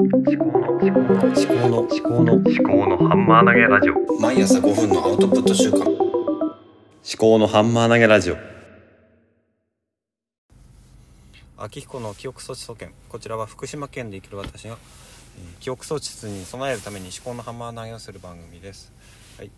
[0.00, 4.20] 思考の思考の思考の思考の思考のハンマー投げラジオ。
[4.20, 5.84] 毎朝5分のアウトプット週間。
[5.86, 5.88] 思
[7.16, 8.36] 考のハンマー投げラジオ。
[11.56, 14.78] 秋彦の記憶装置総研こちらは福島県で生きる私が、
[15.38, 18.92] えー記憶装置室に備えるために思考のハンマー投げをする番組です、
[19.38, 19.50] はい、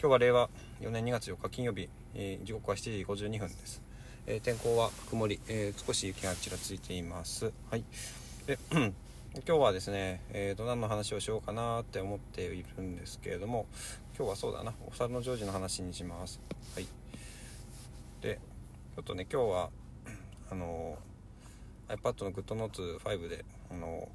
[0.00, 0.48] 今日は令和
[0.82, 3.82] 4年2月4日金曜日、えー時刻は7時52分です、
[4.28, 7.52] えー天候は曇り、えー少し雪がちらついています。
[7.70, 7.82] はい。
[8.46, 8.56] で
[9.42, 13.66] 今日はですね、えーと何の話をしようかなって思っているんですけれども
[14.16, 16.40] 今日はそうだなお猿のジョージの話にします。
[16.76, 16.86] はい。
[18.22, 18.38] で
[18.94, 19.70] ちょっとね今日は
[20.52, 20.96] あの
[21.88, 24.08] iPad の GoodNotes5 であの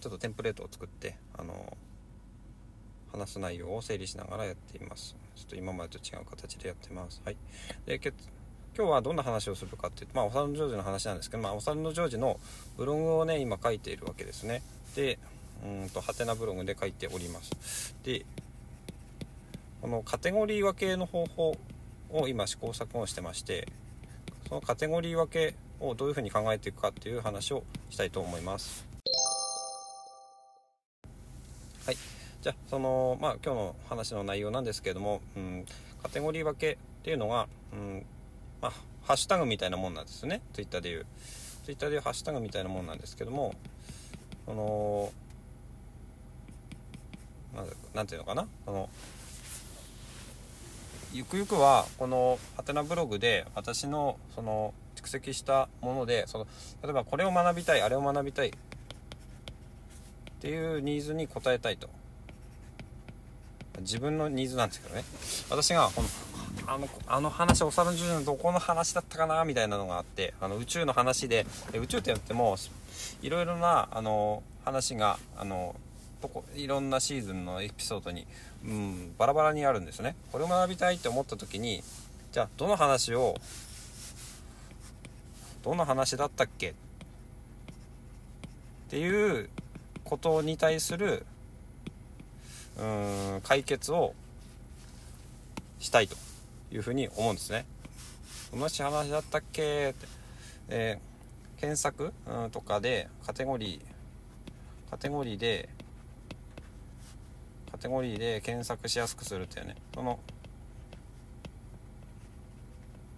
[0.00, 1.76] ちょっとテンプレートを作ってあの
[3.12, 5.16] 話す内容を整理しながらやっています。
[5.36, 7.22] ちょっと今までと違う形でやってます。
[7.24, 7.36] はい。
[7.86, 7.98] で
[8.80, 12.40] 今日はどんな話をするかっていうとまあお猿のジョージの話なんですけど、まあ、お猿のジョージの
[12.78, 14.62] ブログをね今書いているわけですね。
[14.96, 15.18] で
[15.62, 17.94] うんとハテナブログで書いております。
[18.04, 18.24] で
[19.82, 21.58] このカテゴリー分けの方法
[22.08, 23.68] を今試行錯誤してまして
[24.48, 28.86] そのカテゴリー分けをどういうふうに考えていくかっていう話をしたいと思います。
[31.84, 31.96] はい、
[32.40, 35.66] じゃあそのまあ今日の話の内容なんですけれども、うん、
[36.02, 38.06] カテゴリー分けっていうのは、うん
[38.60, 38.72] まあ、
[39.02, 40.42] ハッシュタグみたいなもんなんですね。
[40.52, 41.06] ツイッターでいう。
[41.64, 43.54] ツイッターでいうハッシュタグみたいなもんなんですけども
[44.46, 45.12] その
[47.54, 48.46] なんだなんていうのかな？
[48.64, 48.88] その
[51.12, 56.46] ゆくゆくはこのハテナブログで私のその蓄積したものでその
[56.82, 58.48] 例えばこれを学びたいあれを学びたい。
[58.48, 58.52] っ
[60.40, 61.88] ていうニーズに応えたいと。
[63.80, 65.04] 自分のニーズなんですけどね。
[65.50, 66.08] 私がこの
[66.66, 72.56] あのあの話お猿ののどこの話だったかなみたいなのがあってあの宇宙の話でで宇宙って言っても
[73.22, 75.74] いろいろなあの話があの
[76.20, 78.26] とこいろんなシーズンのエピソードに、
[78.64, 80.14] うん、バラバラにあるんですね。
[80.32, 81.82] これを学びたいって思った時に
[82.32, 83.36] じゃあどの話を
[85.62, 86.70] どの話だったっけ？
[86.70, 86.74] っ
[88.90, 89.48] ていう
[90.04, 91.24] ことに対する
[92.78, 94.14] うん解決を
[95.78, 96.16] したいと。
[96.72, 97.66] いうふうに思うんですね。
[98.50, 99.90] どんな話だったっけ？
[99.90, 100.06] って、
[100.68, 101.10] えー
[101.60, 102.14] 検索？
[102.26, 105.68] うんとかでカテゴリーカテゴリーで
[107.70, 109.76] カテゴリーで検索しやすくするっていうね。
[109.94, 110.18] その、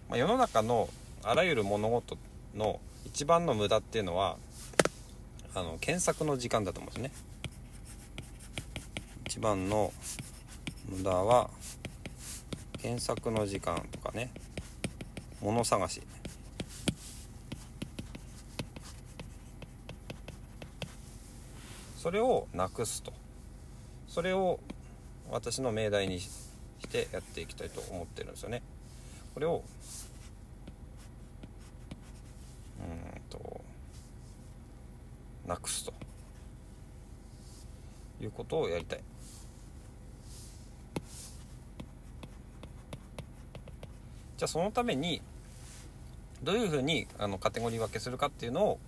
[0.09, 0.89] まあ、世の中の
[1.23, 2.17] あらゆる物事
[2.53, 4.35] の一番の無駄っていうのは
[5.55, 7.11] あの検索の時間だと思うんですね。
[9.25, 9.93] 一番の
[10.89, 11.49] 無駄は
[12.83, 14.29] 検索の時間とかね。
[15.39, 16.01] 物探し。
[21.95, 23.13] それをなくすと。
[24.09, 24.59] それを
[25.31, 26.29] 私の命題にし
[26.89, 28.61] てやっていきたいと思ってるんですよね。
[29.33, 29.63] これを
[32.81, 33.61] うんと
[35.47, 35.93] なくすと
[38.21, 38.99] いうことをやりたい。
[44.43, 45.21] じゃあそのために
[46.43, 48.79] どういうふうにあのカテゴリー分けするかっていうのを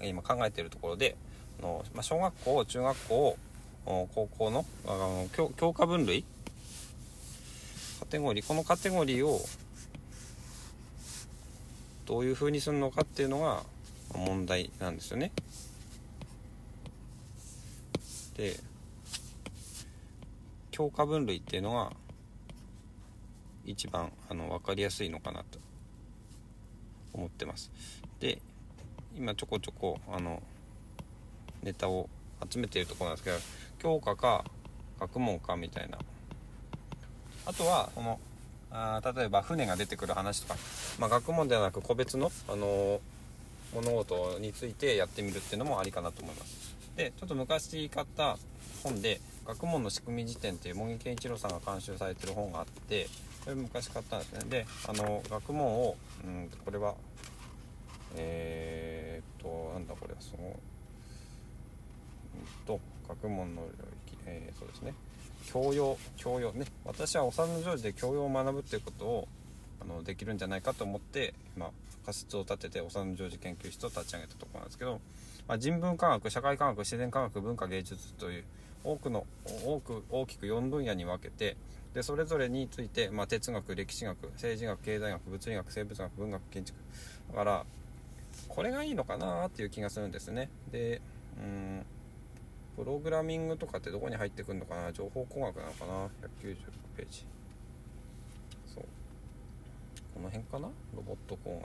[0.00, 1.16] 今考えているところで
[1.58, 3.38] あの、まあ、小学校中学校
[3.84, 4.06] 高
[4.38, 6.24] 校のあの教教科分類
[7.98, 9.40] カテゴリーこのカテゴリーを
[12.06, 13.64] どういうふうにするのかっていうのが
[14.14, 15.32] 問題なんですよね。
[18.36, 18.54] で
[20.70, 21.90] 教科分類っていうのが
[23.64, 25.58] 一番あの分かりやすいのかなと。
[27.12, 27.70] 思ってます。
[28.18, 28.40] で
[29.16, 30.42] 今ちょこちょこあの
[31.62, 32.08] ネタを
[32.50, 33.36] 集めているところなんですけど
[33.78, 34.44] 教科か
[34.98, 35.98] 学問かみたいな。
[37.46, 38.20] あとはこの
[38.70, 40.56] あ例えば船が出てくる話とか、
[40.98, 43.00] まあ、学問ではなく個別の、あの
[43.74, 46.76] 物事についてやってみるっていうのもありかなと思います。
[46.96, 48.38] でちょっと昔買った
[48.82, 53.08] 本で「学問の仕組み辞典」っていう茂木健一郎さんが監修されてる本があって
[53.44, 54.40] これ昔買ったんですね。
[54.48, 56.94] であの学問をうんこれは
[58.16, 60.54] えー、っとなんだこれはそのうん
[62.66, 63.68] と学問の領
[64.06, 64.94] 域、えーそうですね。
[65.46, 66.66] 教養教養ね。
[66.84, 69.28] 私はお産の常時で教養を学ぶっていうことを
[69.80, 71.70] あのできるんじゃないかと思って今
[72.04, 75.00] 仮説を立ててお産の常時研究室を立ち上げたところなんですけど、
[75.48, 78.44] まあ、人文科学社会科学自然科学文化芸術という
[78.84, 79.26] 多くの
[79.64, 81.56] 多く大きく4分野に分けて
[81.94, 86.78] でそれぞれについて、まあ、哲学歴史学政治学経済学物理学生物学文学建築。
[87.30, 87.66] だから
[88.48, 90.48] これがいいのかなっていう気がするんですね。
[90.70, 91.00] で
[91.38, 91.84] うん
[92.76, 94.92] プログラミングとかってどこに入ってくるのかな？
[94.92, 96.06] 情報工学なのかな
[96.42, 96.56] ？196
[96.96, 97.26] ページ。
[98.72, 98.84] そう。
[100.14, 100.68] この辺かな？
[100.96, 101.62] ロボット工学。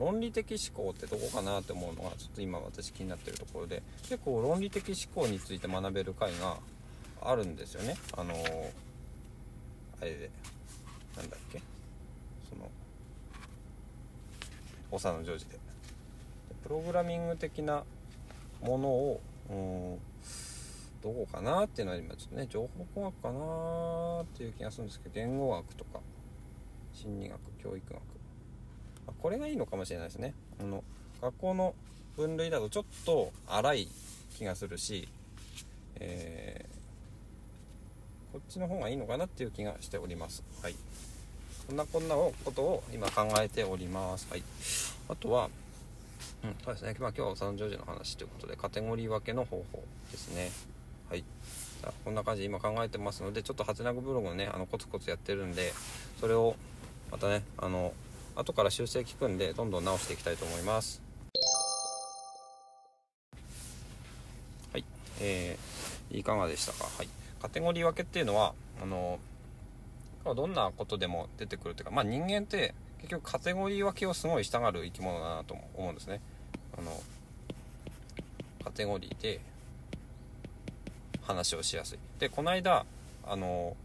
[0.00, 6.56] 論理的思考ってどこかなって思うのがちょっと今私気になってるところで結構論理的思考について学べる回が
[7.22, 7.96] あるんですよね。
[8.16, 8.34] あの
[10.00, 10.30] あれで
[11.16, 11.60] なんだっけ？
[12.48, 12.70] その
[14.98, 15.58] 長野ジョージで
[16.62, 17.84] プログラミング的な
[18.62, 19.20] ものを
[19.50, 19.98] うん
[21.02, 26.00] どこかなっていうのは今ちょっとね情報工学かなっていう気がするんですけど言語学とか
[26.92, 28.00] 心理学教育学。
[29.20, 30.34] これがいいのかもしれないですね。
[30.60, 30.82] あの
[31.20, 31.74] 学校の
[32.16, 33.88] 分類だとちょっと荒い
[34.36, 35.08] 気がするし、
[35.96, 40.42] えー、こっちの方がいいのかなっていう気がしております。
[40.62, 40.76] はい。
[41.66, 44.26] そんなこんなことを今考えております。
[44.30, 44.42] はい。
[45.08, 45.50] あとは
[46.42, 46.96] うんそうですね。
[46.98, 50.50] まあ今日はサンジョージの話ということでカテゴリー分けの方法ですね。
[51.08, 51.24] はい。
[51.80, 55.72] じゃこんな感じで今考えてますのでちょっとハテナグブログをねあのコツコツやってるんで
[56.20, 56.54] それを
[57.10, 57.92] またねあの
[58.40, 61.02] 後から修正聞くんでどんどん直していきたいと思います。
[64.72, 64.84] はい。
[65.20, 66.84] えー、いかがでしたか？
[66.96, 67.08] はい。
[67.42, 69.18] カテゴリー分けっていうのはあの
[70.24, 76.22] どんなことでも出てくるというかまあ人間って結局カテゴリー分けをすごいしたがる生き物だなと思うんですね。
[76.78, 76.90] あの
[78.64, 79.40] カテゴリーで
[81.22, 81.98] 話をしやすい。
[82.18, 82.86] でこの間
[83.26, 83.76] あの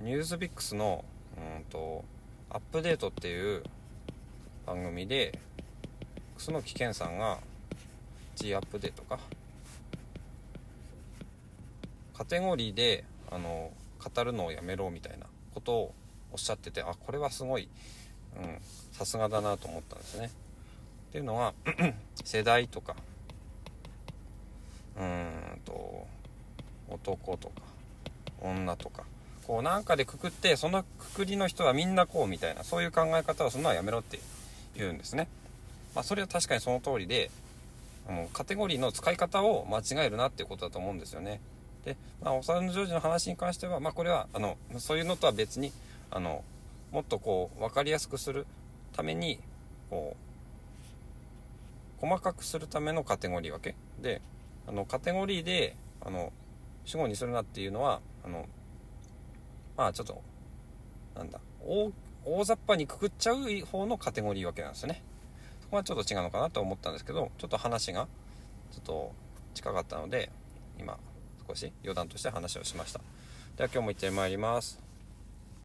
[0.00, 1.04] ニュースビックスの
[1.36, 2.04] うんと
[2.52, 3.62] アップデートっていう
[4.66, 5.38] 番組で
[6.36, 7.38] 楠木健さんが
[8.34, 9.20] G アップデートか。
[12.12, 15.94] カテゴリーであの語るのをやめろみたいなことを
[16.32, 17.68] おっしゃっててあこれはすごい
[18.92, 20.26] さすがだなと思ったんですね。
[21.10, 21.54] っていうのは
[22.24, 22.96] 世代とか
[24.96, 25.04] うー
[25.56, 26.06] んと
[26.88, 27.62] 男とか
[28.42, 29.04] 女とか
[29.50, 34.20] こうなんかでくくってそのくくりの人はみんなこうみたいなそういう考え方をするのはやめろって
[34.76, 35.26] 言うんですね。
[35.92, 37.32] まあ、それは確かにその通りで
[38.08, 41.40] あのカテゴリーの使い方を間違えるなっていうことだと思うんですよね。
[41.84, 45.72] で、まあ、お皿のジョージの話に関しては、まあ、これはあのそういうのとは別に
[46.12, 46.44] あの
[46.92, 48.46] もっとこう分かりやすくする
[48.92, 49.40] ために
[49.90, 50.14] こ
[51.98, 54.22] う細かくするためのカテゴリー分けで
[54.68, 56.32] あのカテゴリーであの
[56.84, 58.46] 主語にするなっていうのはあの
[59.80, 60.22] まあちょっと
[61.16, 61.40] なんだ。
[61.64, 61.90] 大
[62.26, 65.02] 大雑把にくくっちゃう方のカテゴリーわけなんですよね。
[65.62, 68.06] そこはちょっと違うのかなと思ったんですけどちょっと話が
[68.72, 69.12] ちょっと
[69.54, 70.30] 近かったので
[70.78, 70.98] 今
[71.48, 73.00] 少し余談として話をしました。
[73.56, 74.89] では今日も行ってまいります。